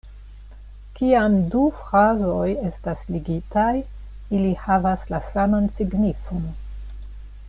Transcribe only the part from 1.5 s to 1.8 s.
du